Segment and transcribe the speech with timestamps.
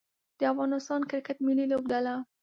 [0.39, 2.13] د افغانستان کرکټ ملي لوبډله